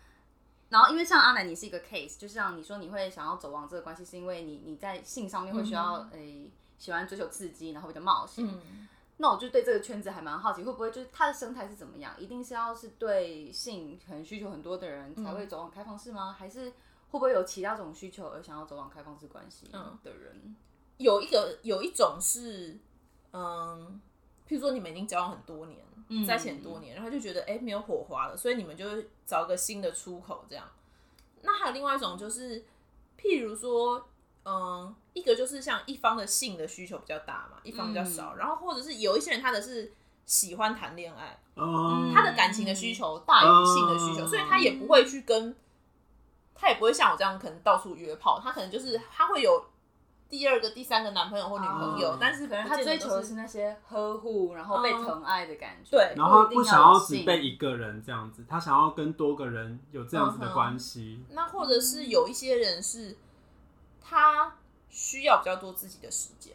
[0.71, 12.15] 然后，因为像阿南，你是一个 case，就像你说你会想要走往这个关系，是因为你你在性上面会需要诶、喜欢追求刺激，然后比较冒险，嗯，那我就对这个圈子还蛮好奇，会不会就是它的生态是怎么样？
[12.21, 16.33] 一定是要是对性可能需求很多的人才会走往开放式吗？
[16.39, 16.75] 还是会
[17.11, 20.55] 不会有其他种需求而想要走往开放式关系嗯的人？
[20.99, 22.79] 有一个有一种是，
[23.33, 24.01] 嗯，
[24.51, 30.65] 譬如说你们已经交往很多年，嗯在一起很多年，然后就觉得哎、诶没有火花了，所以你们就会找个新的出口这样。
[31.43, 32.65] 那还有另外一种就是，
[33.17, 34.09] 譬如说，
[34.45, 39.93] 嗯，一个就是像一方的性的需求比较大嘛，一方比较少，然后或者是有一些人他的是
[40.27, 45.55] 喜欢谈恋爱，嗯，他的感情的需求大于性的需求，嗯所以他也不会去跟，
[46.57, 49.65] 他也不会像我这样可能到处约炮，他可能就是他会有
[50.31, 55.90] 第二个、第三个男朋友或女朋友，哦但是可能他追求的是是那些呵护，然后被疼爱的感觉。
[55.90, 61.25] 对然后他不想要只被一个人这样子，他想要跟多个人有这样子的关系。
[61.31, 63.19] 那或者是有一些人是
[64.01, 64.55] 他
[64.88, 66.55] 需要比较多自己的时间，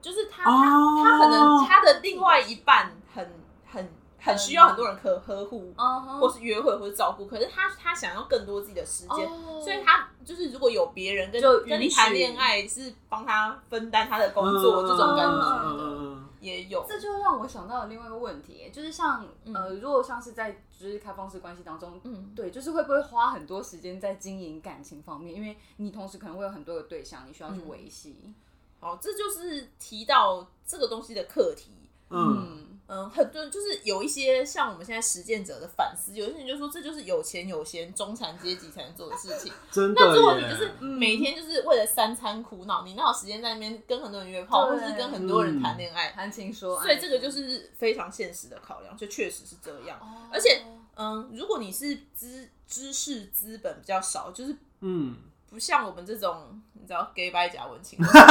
[0.00, 3.30] 就是他他、哦他可能他的另外一半很
[3.70, 3.90] 很
[4.24, 5.74] 很需要很多人可呵护，
[6.18, 16.84] 或是约会或是照顾，可是他他想要更多自己的时间，哦所以他就是如果有别人跟就跟你谈恋爱，是帮他分担他的工作、嗯这种感觉嗯的也有。
[16.88, 25.34] 这就让我想到了另外一个问题，就是像、嗯呃，如果像是在就是开放式关系当中，嗯，对，就是会不会花很多时间在经营感情方面？
[25.34, 28.34] 因为你同时可能会有很多的对象，你需要去维系。
[28.80, 31.70] 好，这就是提到这个东西的课题。
[32.10, 39.52] 嗯，嗯，嗯，很多人就是有一些像我们现在实践者的反思，有些人就说这就是有钱有闲中产阶级才能做的事情。
[39.72, 46.10] 真的那如果你就是每天就是为了三餐苦恼，你哪有时间在那边跟很多人约炮，或对是跟很多人谈恋爱？
[46.10, 49.98] 谈情说爱，所以这个就是非常现实的考量，就确实是这样。
[50.00, 50.62] 哦，而且
[50.96, 55.16] 嗯，如果你是知知识资本比较少，就是嗯，
[55.48, 58.26] 不像我们这种，你知道 gay 白假文青， 你知道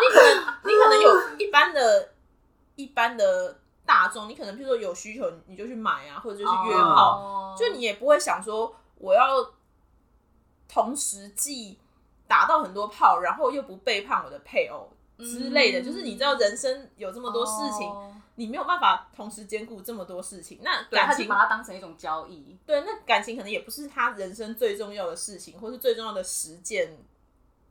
[0.00, 2.08] 你可能你可能有一般的、
[2.78, 7.56] 一般的大众，你可能譬如说有需求你就去买啊，或者就去约炮，哦。
[7.58, 9.52] 就你也不会想说我要
[10.68, 11.76] 同时既
[12.28, 14.88] 打到很多炮，然后又不背叛我的配偶
[15.18, 15.84] 之类的，嗯。
[15.84, 18.14] 就是你知道人生有这么多事情，哦。
[18.36, 22.56] 你没有办法同时兼顾这么多事情，那对，他感情就把它当成一种交易。
[22.64, 26.96] 对，那感情可能也不是他人生最重要的事情，或是最重要的实践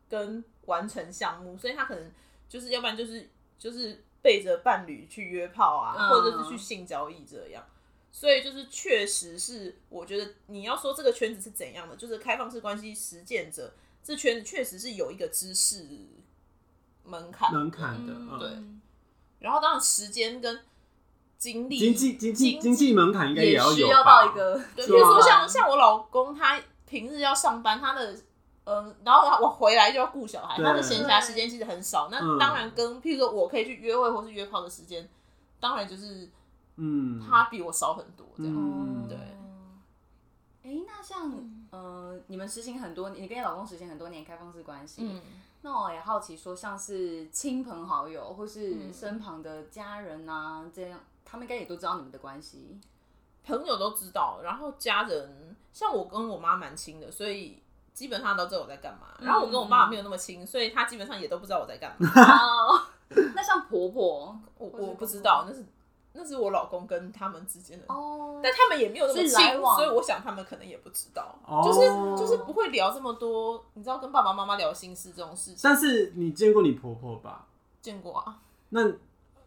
[0.10, 2.12] 跟完成项目，所以他可能
[2.50, 6.10] 就是要不然就是就是背着伴侣去约炮啊，嗯。
[6.10, 7.64] 或者是去性交易这样。
[8.12, 15.88] 所以就是确实是，我觉得你要说这个圈子是怎样的，就是开放式关系实践者，这圈子确实是有一个知识
[17.06, 18.50] 门槛门槛的，嗯嗯，对。
[19.40, 20.60] 然后当然时间跟
[21.38, 28.20] 精力、经济经济经经济门槛应该也要有需要吧到一个，对，比如说像像我老公，他平日要上班，他的
[28.70, 32.10] 嗯，然后我回来就要顾小孩，他的闲暇时间其实很少。
[32.12, 32.38] 那嗯。
[32.38, 35.08] 当然跟譬如说我可以去约会或是约炮的时间，
[35.60, 36.30] 当然就是
[36.76, 38.54] 嗯，他比我少很多这样。
[38.54, 39.08] 嗯。
[39.08, 39.18] 对。
[40.64, 41.32] 哎，那像
[41.72, 45.22] 呃，你们实行很多，你跟你老公实行很多年开放式关系，嗯，
[45.62, 48.94] 那我也好奇说，像是亲朋好友或是嗯。
[48.94, 52.78] 身旁的家人啊，这样他们应该也都知道你们的关系。
[53.46, 57.64] 朋友都知道，然后家人像我跟我妈蛮亲的，所以
[57.98, 59.08] 基本上都知道我在干嘛。
[59.20, 62.08] 然后我跟我爸爸没有那么亲，所以他基本上也都不知道我在干嘛。
[62.08, 62.80] 哦，
[63.34, 65.66] 那像婆婆，我我不知道，那是
[66.14, 67.86] 那是我老公跟他们之间的。
[67.88, 69.76] 哦，但他们也没有那么亲，所以来往。
[69.76, 71.64] 所以我想他们可能也不知道，哦。
[71.66, 77.48] 就是就是不会聊这么多，你知道跟爸爸妈妈聊心事这种事情，但是你见过你婆婆吧？
[77.82, 78.82] 见过啊，那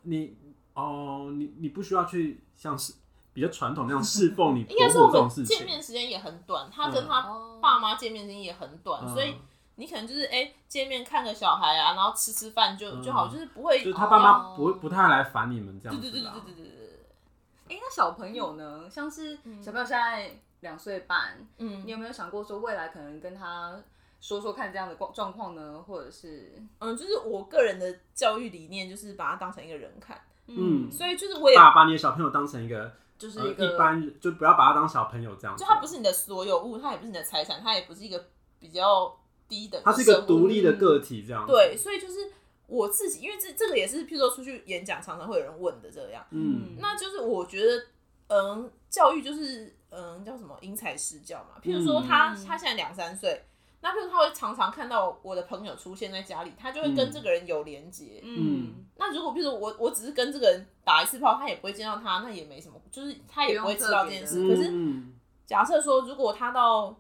[0.02, 0.36] 你
[0.74, 2.94] 哦，你你不需要去像是
[3.32, 5.66] 比较传统那种侍奉你 应该婆说我们婆这种事情见。
[5.66, 9.34] 面时间也很短，他跟嗯他哦爸妈见面时间也很短，嗯所以
[9.76, 16.40] 你可能就是哎、见面看个小孩啊，然后吃吃饭就嗯就好，就是不会就是他爸妈哦不会不太来烦你们这样对对对对。
[16.40, 18.88] 对对对对，哎、那小朋友呢？
[18.90, 23.80] 像是小朋友现在两岁半，嗯你有没有想过说未来可能跟他
[24.20, 25.82] 说说看这样的状状况呢？
[25.86, 35.62] 或者是嗯，就是我个人的教育理念就是把他当成一个人看，嗯，所以就是我也把把你的小朋友当成一个呃就是一个一般人，就不要把他当小朋友这样子。
[35.62, 38.28] 就它不是你的所有物，它也不是你的财产，它也不是一个
[38.58, 39.14] 比较
[39.46, 41.52] 低的，他是一个独立的个体这样子。
[41.52, 42.32] 对，所以就是
[42.66, 46.24] 我自己，因为这这个也是，譬如说出去演讲，常常会有人问的这样。
[46.30, 47.84] 嗯，那就是我觉得，
[48.28, 51.60] 嗯，教育就是嗯叫什么因材施教嘛。
[51.62, 53.44] 譬如说他、嗯他现在两三岁，
[53.82, 58.20] 那譬如他会常常看到我的朋友出现在家里，他就会跟嗯这个人有连接。
[58.22, 64.40] 嗯，那如果譬如说我我只是跟这个人打一次炮，他也不会见到他，那也没什么，就是他也不会知道这件事。
[64.40, 65.14] 嗯可是嗯
[65.46, 66.94] 假设说，如果他到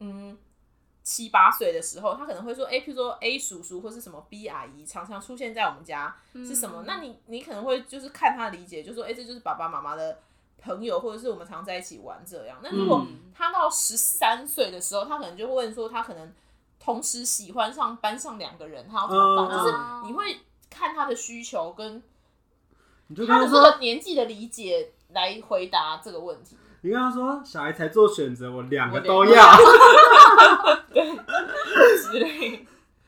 [0.00, 0.36] 嗯
[1.02, 6.82] 七八岁的时候，他可能会说，哎、譬如说 A 叔叔或是什么 B 阿姨常常出现在我们家是什么？
[6.82, 10.18] 嗯那你你可能会就是看他的理解，就说，哎、这就是爸爸妈妈的
[10.64, 12.58] 朋友，或者是我们常在一起玩这样。
[12.62, 16.32] 那如果嗯他到十三岁的时候，他可能就会问说，他可能
[16.80, 19.48] 同时喜欢上班上两个人，他要怎么办？
[19.48, 19.74] 嗯就是
[20.06, 22.02] 你会看他的需求跟
[23.26, 26.56] 他的这个年纪的理解来回答这个问题。
[26.80, 29.56] 你跟他说，小孩才做选择，我两个都两要。
[32.10, 32.66] 之类。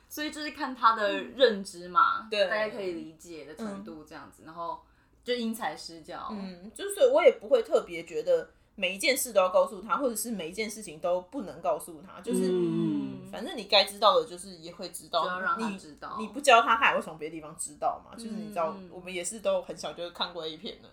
[0.08, 4.80] 所以就是看他的认知嘛，对大家可以理解的程度这样子，然后
[5.26, 18.14] 就因材施教，嗯，就是所以我也不会特别觉得每一件事都要告诉他，或者是每一件事情都不能告诉他，就是、嗯反正你该知道的，就是也会知道，就要让他你知道你不教他，他也会从别的地方知道嘛。
[18.16, 20.88] 就是你知道，嗯我们也是都很小就看过一片的。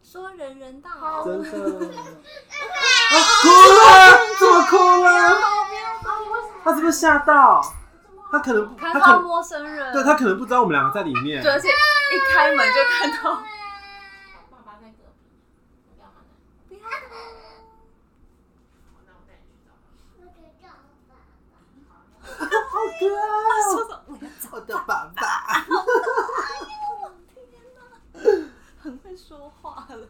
[0.00, 1.52] 说人人大好，真的，啊，
[3.42, 3.48] 哭
[3.82, 3.90] 了，
[4.38, 5.10] 怎么哭了？
[6.62, 7.60] 他是不是吓到？
[8.30, 11.42] 他可能，看到陌生人，对他可能不知道我们两个在里面。
[11.42, 13.34] 对，而且一开门就看到，
[14.50, 15.30] 爸爸在隔壁，
[15.88, 16.06] 不要
[16.68, 16.80] 不要
[19.06, 19.70] 那我带你去找
[23.10, 23.16] 好可
[23.48, 24.08] 爱哦，说什么？
[24.52, 25.64] 我的爸爸。
[28.82, 30.06] 很会说话了。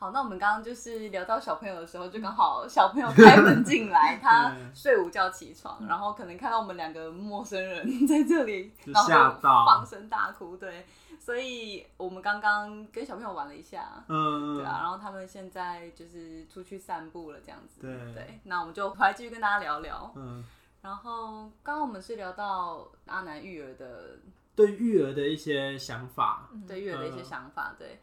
[0.00, 10.56] 好，那我们刚刚就是聊到小朋友的时候，就刚好小朋友开门进来， 他睡午觉起床，然后可能看到我们两个陌生人在这里，然后放声大哭。
[10.56, 10.86] 对，
[11.18, 17.82] 所以我们刚刚跟小朋友玩了一下，嗯，对啊，然后他们现在就是出去散步了，这样子。
[17.82, 20.10] 对对，那我们就回来继续跟大家聊聊。
[20.16, 20.42] 嗯，
[20.80, 24.18] 然后刚刚我们是聊到阿南育儿的
[24.56, 28.00] 对育儿的一些想法，对育儿的一些嗯想法，对，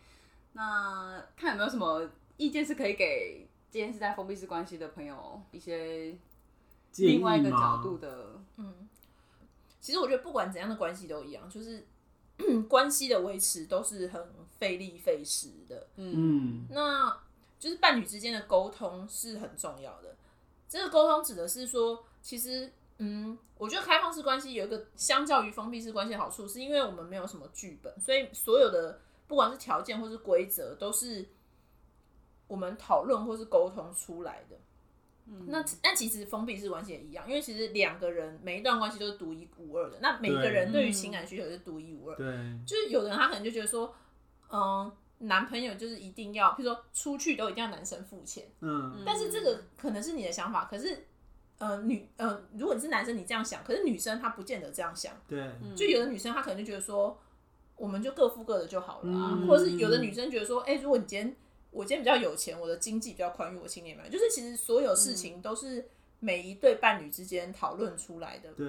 [0.57, 6.17] 那看有没有什么意见是可以给今天是在封闭式关系的朋友一些
[6.97, 8.89] 另外一个角度的，嗯，
[9.79, 11.85] 其实我觉得不管怎样的关系都一样，就是
[12.67, 14.19] 关系的维持都是很
[14.57, 15.87] 费力费时的。
[15.97, 17.15] 嗯嗯那
[17.59, 20.15] 就是伴侣之间的沟通是很重要的。
[20.67, 31.25] 这个沟通指的是说，其实，嗯，我觉得开放式关系有一个相较于封闭式关系的好处，是因为我们没有什么剧本，所以所有的不管是条件或是规则，都是
[32.47, 34.57] 我们讨论或是沟通出来的。
[35.47, 39.97] 那那其实封闭式关系也一样，因为其实两个人每一段关系都是独一无二的。
[40.01, 42.15] 那每个人对于情感需求是独一无二。
[42.15, 42.25] 对，
[42.65, 43.93] 就是有的人他可能就觉得说，
[44.49, 51.05] 嗯，男朋友就是一定要，譬如说出去都一定要男生付钱，嗯但是这个可能是你的想法，可是。
[51.59, 55.11] 呃，女呃，如果你是男生，你这样想，可是女生她不见得这样想。
[55.27, 57.19] 对，就有的女生她可能就觉得说，
[57.77, 59.47] 我们就各付各的就好了啊，嗯。
[59.47, 61.35] 或者是有的女生觉得说，哎、如果你今天
[61.71, 65.87] 我今天比较有钱，我的经济比较宽裕，我请你买，就是其实所有事情都是
[66.19, 68.51] 每一对伴侣之间讨论出来的。
[68.53, 68.65] 对，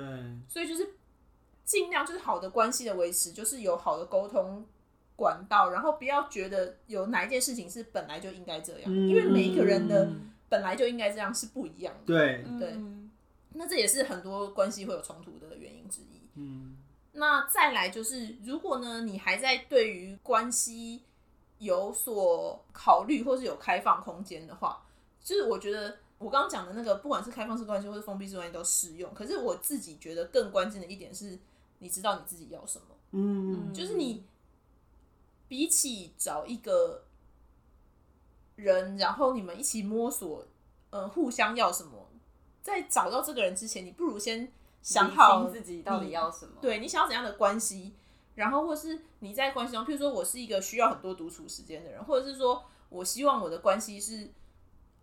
[0.49, 0.95] 所以就是
[1.65, 4.67] 尽量就是好的关系的维持，就是有好的沟通
[5.17, 9.09] 管道，然后不要觉得有哪一件事情是本来就应该这样，嗯。
[9.09, 12.07] 因为每一个人的嗯本来就应该这样是不一样的。
[12.07, 12.69] 对，对。
[12.73, 13.11] 嗯
[13.55, 16.21] 那这也是很多关系会有冲突的原因之一。
[16.35, 16.77] 嗯
[17.19, 21.03] 那再来就是，如果呢你还在对于关系
[21.59, 24.83] 有所考虑或是有开放空间的话，
[25.23, 29.13] 就是我觉得我刚刚讲的那个，不管是开放式关系或是封闭式关系都适用。
[29.13, 31.39] 可是我自己觉得更关键的一点是，
[31.81, 32.87] 你知道你自己要什么。
[33.11, 34.25] 嗯，就是你
[35.49, 37.05] 比起找一个
[38.57, 40.47] 人，然后你们一起摸索，
[40.91, 42.09] 呃，互相要什么，
[42.63, 44.53] 在找到这个人之前，你不如先
[44.83, 47.93] 想好自己到底要什么，对你想要怎样的关系，
[48.37, 54.31] 然后或是你在关系中，譬如说我是一个需要很多独处时间的人，或者是说我希望我的关系是，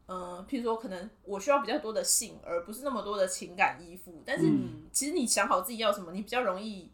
[0.07, 4.23] 嗯，譬如说可能我需要比较多的性，而不是那么多的情感依附。
[4.25, 6.89] 但是嗯其实你想好自己要什么，你比较容易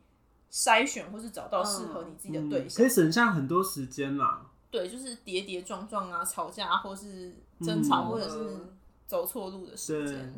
[0.51, 2.83] 筛选或是找到适合你自己的对嗯象。
[2.83, 4.47] 可以省下很多时间啦。
[4.69, 8.57] 对，就是跌跌撞撞啊，吵架啊，或是争吵，嗯或者是
[9.05, 10.33] 走错路的时间。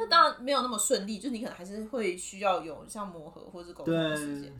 [0.00, 4.52] 那当然没有那么顺利，就你可能还是会需要有像磨合或是沟通的时间。，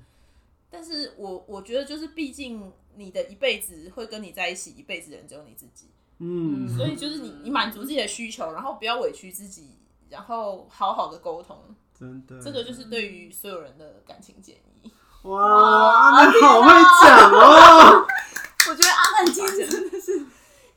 [0.70, 5.86] 但是我我觉得就是，毕竟你的一辈子会跟你在一起一辈子的人只有你自己，
[6.18, 9.78] 嗯，所以就是你你满足自己的需求，然后不要委屈自己，
[10.10, 11.58] 然后好好的沟通，
[11.98, 14.92] 真的，这个就是对于所有人的感情建议。
[15.22, 16.68] 哇，你好会
[17.02, 18.06] 讲哦。
[18.68, 20.24] 我觉得阿曼今天真的是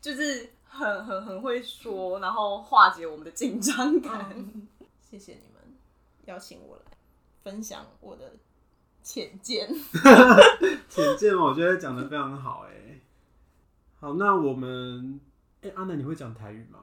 [0.01, 4.43] 就是很很很会说，然后化解我们的紧张感。
[4.99, 5.61] 谢谢你们
[6.25, 6.97] 邀请我来
[7.43, 8.33] 分享我的
[9.03, 9.69] 浅见。
[10.89, 12.99] 浅见我觉得讲的非常好哎。
[13.99, 15.19] 好，那我们
[15.61, 16.79] 哎、阿南你会讲台语吗？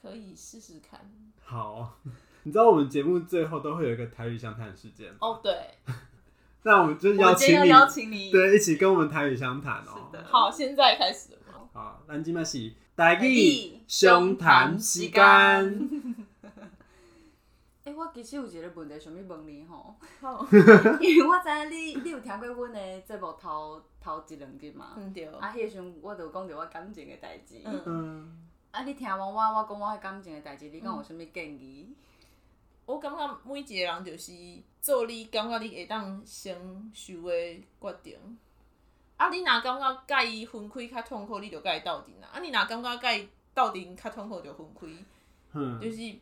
[0.00, 1.00] 可以试试看。
[1.42, 1.98] 好，
[2.44, 5.18] 你知道我们节目最后都会有一个台语相谈事件吗？
[5.20, 5.52] 哦，对，
[6.62, 11.30] 那我们就我邀请你，今天要邀请你，对，一起跟我们台语相谈哦、是的好，现在开始
[11.78, 11.98] 了吗？
[11.98, 15.22] 好，咱今麦是台台语语相谈时间。
[17.84, 19.96] 哎、我其实有一个问题想要问你吼，
[21.00, 24.92] 因为我知影你你有听过阮的节目头头一两集嘛？
[24.98, 27.62] 嗯对，啊，迄个时阵我就讲着我感情的代志。
[27.64, 31.94] 嗯嗯，啊，你听完我我讲我迄感情的代志，你敢有啥物建议？
[32.84, 34.32] 我感觉每一个人就是
[34.82, 37.32] 做你感觉你会当承受的
[37.80, 38.18] 决定。
[39.18, 42.30] 啊，你若感觉甲伊分开较痛苦，你就甲伊斗阵啊。
[42.32, 44.86] 啊，你若感觉甲伊斗阵较痛苦，就分开。
[45.52, 46.14] 嗯就是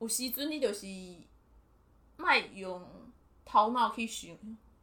[0.00, 0.86] 有时阵你就是
[2.16, 2.84] 莫用
[3.44, 4.34] 头脑去想，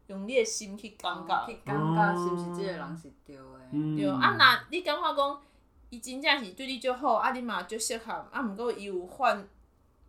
[0.08, 1.48] 用你的心去感觉。
[1.48, 3.44] 去感觉是毋是即个人是对的？
[3.72, 5.42] 嗯对，啊，若你感觉讲
[5.90, 9.48] 伊真正是对你足好，啊，你嘛足适合，啊，毋过伊有犯，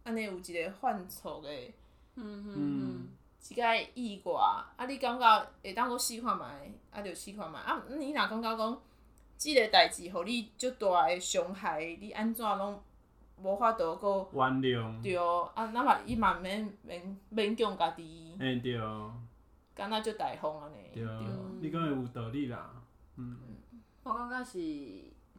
[0.04, 1.48] 安尼有一个犯错的
[2.16, 3.08] 嗯嗯嗯
[3.48, 3.62] 一个
[3.94, 4.32] 意外，
[4.76, 6.44] 啊，你感觉会当阁试看觅，
[6.90, 8.82] 啊，就试看觅，啊，你若感觉讲，
[9.36, 12.80] 即个代志互你足大的伤害，你安怎拢
[13.42, 15.16] 无法度搁原谅，对，
[15.54, 18.78] 啊，那么伊嘛免免勉强家己，哎对。
[19.72, 21.04] 敢若足大方安尼，对。
[21.04, 21.16] 对，，
[21.62, 22.70] 你讲的有道理啦。
[23.16, 23.38] 嗯。
[24.02, 24.58] 我感觉是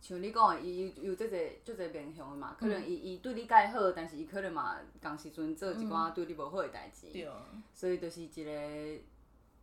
[0.02, 7.28] 像你讲的，伊有有即个即个面向的嘛，可能伊伊对你介好，但是伊可能嘛共时阵做一寡对你无好诶代志，对，
[7.74, 8.52] 所以就是一个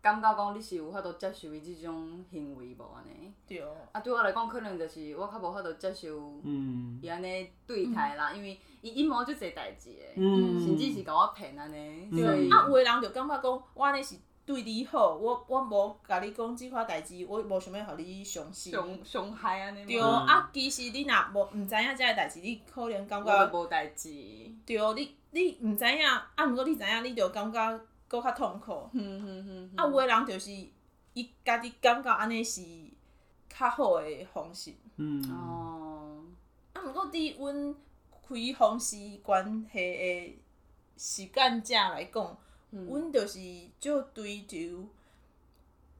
[0.00, 3.32] 感觉讲你是有法度接受伊即种行为无安尼。
[3.48, 3.60] 对，
[3.90, 7.00] 啊，对我来讲，可能就是我较无法度接受嗯。
[7.02, 12.48] 伊安尼对待啦，因为伊阴谋就侪代志诶，嗯，甚至是甲我骗安尼，对。
[12.48, 14.14] 啊，有诶人就感觉讲，我安尼是
[14.48, 18.72] 对你好，我我无甲你讲即款代志，我无想要互你伤心。
[18.72, 24.08] 伤伤害安尼嘛，对，嗯啊，其实你若无毋知影遮个代志，你可能感觉就无代志。
[24.64, 28.88] 对，你你毋知影，啊，毋过你知影，你就感觉搁较痛苦。
[28.94, 30.50] 嗯嗯嗯，啊，有的人就是
[31.12, 32.62] 伊家己感觉安尼是
[33.50, 34.72] 较好的方式。
[34.96, 36.24] 嗯，哦，
[36.72, 37.74] 啊，毋过伫阮
[38.26, 40.42] 开放式关系的
[40.96, 42.36] 实践者来讲，嗯
[42.70, 43.38] 阮就是
[43.80, 44.86] 就追求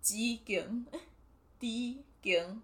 [0.02, 0.14] 知
[0.44, 0.86] 情、
[1.58, 1.66] 知
[2.22, 2.62] 情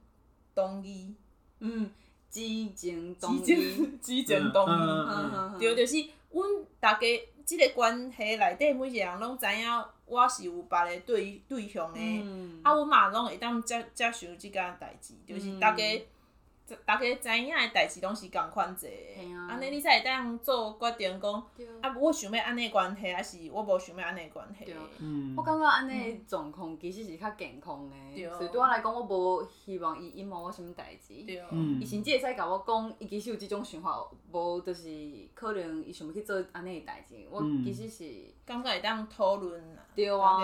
[0.55, 1.15] 同意、
[1.61, 1.91] 嗯，
[2.31, 2.41] 知
[2.75, 4.71] 情同知意，情、知情同意。
[4.71, 5.59] 嗯嗯嗯。
[5.59, 5.97] 对，就是
[6.31, 6.49] 阮
[6.81, 7.07] 大家
[7.45, 15.55] 即个关系内底每一个人拢知影我是有别个对对象的，嗯，啊，阮嘛拢会当接接受即件代志，就是嗯。
[15.55, 16.07] 逐家。
[16.67, 21.33] 逐家知影的代志拢是共款济的，嘿啊安尼你才会当做决定讲，
[21.83, 24.75] 啊，我想要安尼关系，还是我无想要安尼关系。
[24.99, 31.13] 嗯我感觉安尼的状况其实是较健康诶，对所以对我来讲，我无希望伊隐瞒我什物代志。
[31.15, 34.03] 伊甚至会使甲我讲，伊其实有即种想法，
[34.33, 34.89] 无就是
[35.35, 37.17] 可能伊想要去做安尼诶代志。
[37.31, 40.39] 我嗯其实是，感觉会当讨论啦，对啊。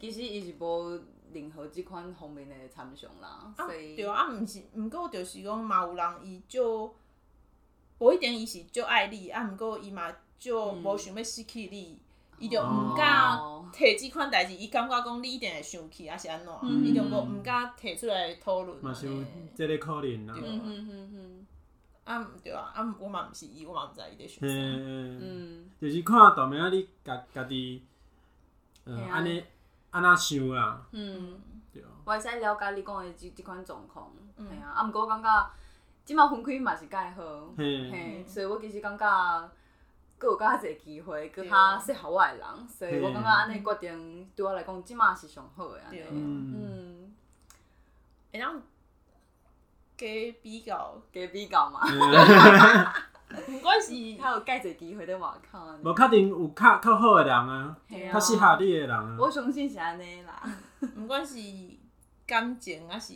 [0.00, 0.98] 其实伊是无
[1.32, 6.94] 任何即款方面的参详啦，啊所对啊，啊，毋是，毋过就是讲嘛，有人伊就
[7.98, 11.98] 无一定伊是就爱你，啊，毋过伊嘛就无想要失去你，
[12.38, 16.84] 伊就毋敢哦摕即款代志，伊感觉讲你一定会生气，还是安怎，嗯。
[16.84, 19.26] 伊就无毋敢摕出来讨论嘛是有安尼。
[19.54, 20.34] 这个可能啦。
[20.34, 21.46] 对嗯哼哼哼，
[22.04, 24.46] 啊，对啊，啊，我嘛毋是伊，我嘛毋知伊咧想啥。
[24.48, 27.82] 嗯，嗯，就是看大明仔你家家己，
[28.84, 29.44] 呃，安尼
[29.90, 31.40] 安那想啦，嗯。
[31.72, 31.82] 对。
[32.04, 34.46] 我会使了解你讲的即即款状况，嗯。
[34.48, 35.50] 嘿啊，啊，毋过我感觉
[36.04, 37.90] 即马分开嘛是介好，嘿。
[37.90, 39.50] 嘿，所以我其实感觉，
[40.18, 45.98] 佫有较侪机会，佫较适合我诶人，所以我感觉安尼决定对我来讲，即马是上好诶安尼。
[45.98, 46.06] 对。
[46.10, 47.14] 嗯，嗯，
[48.32, 48.60] 会当
[49.96, 50.06] 加
[50.42, 51.80] 比较，加比较嘛，
[53.48, 55.82] 毋管是较有介侪机会伫外口安尼。
[55.84, 57.76] 无确定有较较好的人啊，
[58.12, 59.16] 较适合你的人啊。
[59.18, 60.42] 我相信是安尼啦。
[60.96, 61.36] 毋管是
[62.26, 63.12] 感情还是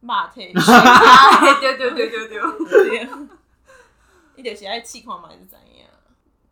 [0.00, 2.40] 肉体，对对对对对对。
[3.06, 3.08] 对，
[4.36, 5.84] 伊就是爱试看嘛，就知影。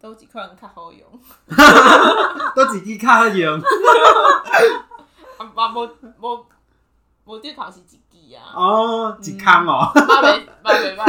[0.01, 1.07] 都一款较好用，
[2.57, 3.61] 都一支卡用
[5.37, 5.87] 啊，嘛无
[6.21, 6.47] 无
[7.25, 8.01] 无对头是一
[8.55, 11.05] 哦，一康哦，嘛袂嘛袂歹，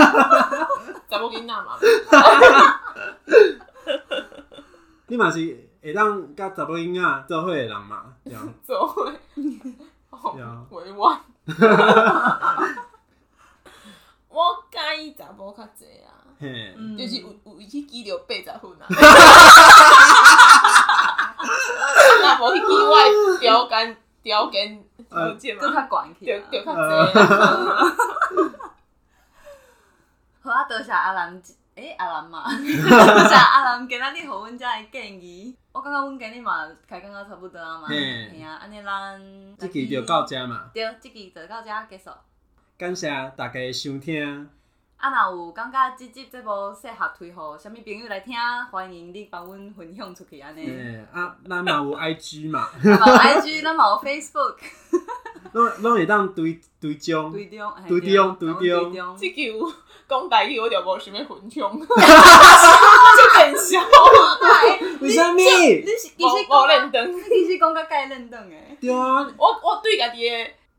[1.09, 1.77] 查某囡仔嘛，
[5.07, 8.03] 你嘛是会当甲查某囡仔做伙的人嘛？
[8.23, 8.41] 对啊。
[8.65, 10.63] 做伙，对啊。
[10.69, 11.19] 哦，委婉。
[14.29, 16.13] 我介意查某较济啊，
[16.97, 18.87] 就是有有伊去记着八十分啊。
[22.21, 26.15] 若无迄支我的条件条件条件搁嘛，较悬
[30.43, 31.41] 好啊，多谢阿兰，
[31.75, 35.55] 诶、阿兰嘛，多谢阿兰今仔日互阮遮的建议。
[35.71, 38.29] 我感觉阮今日嘛开讲到差不多啊嘛，嘿。
[38.29, 39.21] 嘿啊，安尼咱
[39.57, 42.09] 即期就到遮嘛，对，即期就到遮结束。
[42.77, 43.07] 感谢
[43.37, 44.49] 大家的收听，
[44.97, 48.35] 啊，若有感觉即集节目适合推互啥物朋友来听，
[48.71, 50.65] 欢迎你帮阮分享出去安尼。
[50.65, 54.57] 嘿，啊，咱嘛有 IG 嘛，嘛有 IG，咱嘛有 Facebook，
[55.53, 59.17] 拢拢会当追追踪，对中，嘿对对中对中对中。
[59.17, 59.53] 即句
[60.07, 63.79] 讲台语，我就无想要分享， 这变笑，
[64.99, 65.35] 为啥物？
[65.35, 67.15] 你是其无实无认真。
[67.15, 70.35] 你其实讲甲该认同诶，对啊，我我对家己的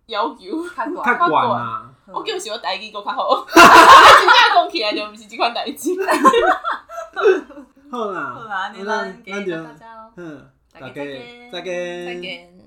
[0.07, 1.29] 要求，较较悬。
[1.29, 5.91] 悬啊，我叫想台语搁较好， 真正讲起来就毋是即款代志。
[7.91, 9.55] 好啦，好啦，那那咱咱就。
[10.17, 12.62] 嗯，大大家家再见再见，再见。